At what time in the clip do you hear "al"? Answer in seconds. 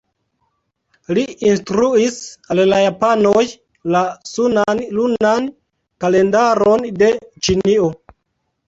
2.55-2.63